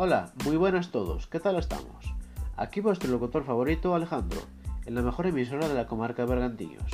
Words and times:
Hola, 0.00 0.30
muy 0.44 0.56
buenas 0.56 0.92
todos, 0.92 1.26
¿qué 1.26 1.40
tal 1.40 1.56
estamos? 1.56 2.14
Aquí 2.56 2.80
vuestro 2.80 3.10
locutor 3.10 3.42
favorito 3.42 3.96
Alejandro, 3.96 4.40
en 4.86 4.94
la 4.94 5.02
mejor 5.02 5.26
emisora 5.26 5.66
de 5.66 5.74
la 5.74 5.88
comarca 5.88 6.24
de. 6.24 6.92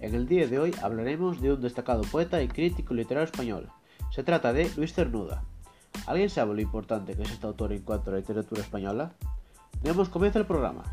En 0.00 0.14
el 0.14 0.26
día 0.26 0.46
de 0.46 0.58
hoy 0.58 0.74
hablaremos 0.80 1.42
de 1.42 1.52
un 1.52 1.60
destacado 1.60 2.04
poeta 2.04 2.42
y 2.42 2.48
crítico 2.48 2.94
literario 2.94 3.26
español. 3.26 3.68
Se 4.10 4.22
trata 4.22 4.54
de 4.54 4.70
Luis 4.78 4.94
Cernuda. 4.94 5.44
¿Alguien 6.06 6.30
sabe 6.30 6.54
lo 6.54 6.62
importante 6.62 7.14
que 7.16 7.24
es 7.24 7.32
este 7.32 7.46
autor 7.46 7.74
en 7.74 7.82
cuanto 7.82 8.08
a 8.08 8.14
la 8.14 8.20
literatura 8.20 8.62
española? 8.62 9.12
Demos 9.82 10.08
comienzo 10.08 10.38
el 10.38 10.46
programa. 10.46 10.84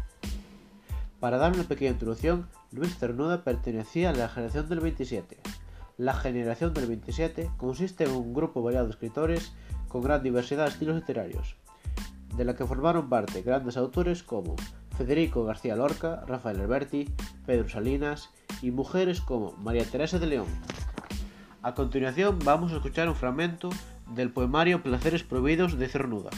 Para 1.22 1.38
dar 1.38 1.54
una 1.54 1.64
pequeña 1.64 1.92
introducción, 1.92 2.50
Luis 2.74 2.98
Cernuda 2.98 3.46
pertenecía 3.46 4.10
a 4.10 4.14
la 4.14 4.28
generación 4.28 4.68
del 4.68 4.82
27. 4.82 5.38
La 5.98 6.16
generación 6.16 6.74
del 6.74 6.88
27 6.88 7.50
consiste 7.56 8.04
en 8.04 8.12
un 8.12 8.34
grupo 8.34 8.62
variado 8.62 8.88
de 8.88 8.92
escritores 8.92 9.54
con 9.96 10.04
gran 10.04 10.22
diversidad 10.22 10.66
de 10.66 10.72
estilos 10.72 10.98
literarios, 10.98 11.56
de 12.36 12.44
la 12.44 12.54
que 12.54 12.66
formaron 12.66 13.08
parte 13.08 13.44
grandes 13.44 13.78
autores 13.78 14.24
como 14.24 14.58
Federico 14.98 15.46
García 15.46 15.78
Lorca, 15.78 16.22
Rafael 16.28 16.60
Alberti, 16.60 17.10
Pedro 17.46 17.70
Salinas 17.70 18.30
y 18.62 18.72
mujeres 18.72 19.22
como 19.22 19.54
María 19.54 19.86
Teresa 19.86 20.20
de 20.20 20.28
León. 20.28 20.48
A 21.62 21.76
continuación 21.76 22.40
vamos 22.44 22.74
a 22.74 22.76
escuchar 22.76 23.08
un 23.08 23.16
fragmento 23.16 23.70
del 24.08 24.34
poemario 24.34 24.84
Placeres 24.84 25.24
Prohibidos 25.24 25.80
de 25.80 25.88
Cernuda. 25.88 26.32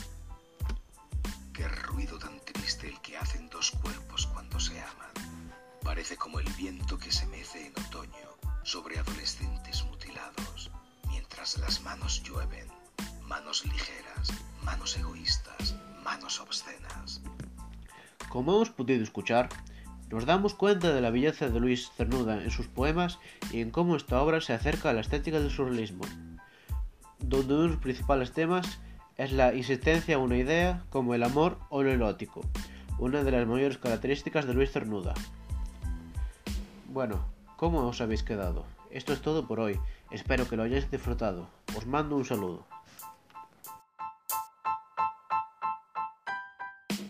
Qué 1.52 1.68
ruido 1.68 2.20
tan 2.20 2.40
triste 2.42 2.88
el 2.88 3.02
que 3.02 3.18
hacen 3.18 3.50
dos 3.50 3.72
cuerpos 3.72 4.28
cuando 4.28 4.60
se 4.60 4.80
aman. 4.80 5.34
Parece 5.84 6.16
como 6.16 6.40
el 6.40 6.48
viento 6.60 7.00
que 7.00 7.12
se 7.12 7.26
mece 7.26 7.66
en 7.66 7.74
otoño 7.88 8.30
sobre 8.62 9.00
adolescentes 9.00 9.84
mutilados, 9.86 10.70
mientras 11.10 11.58
las 11.58 11.82
manos 11.82 12.22
llueven 12.22 12.77
manos 13.28 13.66
ligeras, 13.66 14.30
manos 14.64 14.98
egoístas, 14.98 15.76
manos 16.04 16.40
obscenas. 16.40 17.22
Como 18.30 18.56
hemos 18.56 18.70
podido 18.70 19.04
escuchar, 19.04 19.50
nos 20.10 20.26
damos 20.26 20.54
cuenta 20.54 20.94
de 20.94 21.02
la 21.02 21.10
belleza 21.10 21.50
de 21.50 21.60
Luis 21.60 21.92
Cernuda 21.98 22.42
en 22.42 22.52
sus 22.52 22.68
poemas 22.68 23.20
y 23.52 23.60
en 23.60 23.72
cómo 23.72 23.98
esta 23.98 24.22
obra 24.22 24.40
se 24.40 24.54
acerca 24.54 24.90
a 24.90 24.94
la 24.94 25.02
estética 25.02 25.40
del 25.40 25.52
surrealismo, 25.52 26.06
donde 27.20 27.54
uno 27.54 27.64
de 27.64 27.70
los 27.70 27.78
principales 27.78 28.32
temas 28.32 28.80
es 29.18 29.34
la 29.34 29.54
insistencia 29.54 30.16
a 30.16 30.20
una 30.20 30.38
idea 30.38 30.86
como 30.90 31.14
el 31.14 31.24
amor 31.24 31.58
o 31.70 31.84
lo 31.84 31.92
erótico, 31.92 32.46
una 32.98 33.24
de 33.24 33.32
las 33.32 33.46
mayores 33.46 33.78
características 33.78 34.48
de 34.48 34.54
Luis 34.54 34.72
Cernuda. 34.72 35.14
Bueno, 36.88 37.26
¿cómo 37.58 37.86
os 37.86 38.00
habéis 38.00 38.24
quedado? 38.24 38.66
Esto 38.90 39.12
es 39.12 39.22
todo 39.22 39.48
por 39.48 39.60
hoy, 39.60 39.78
espero 40.12 40.48
que 40.48 40.56
lo 40.56 40.64
hayáis 40.64 40.90
disfrutado, 40.90 41.50
os 41.76 41.86
mando 41.86 42.16
un 42.16 42.24
saludo. 42.24 42.66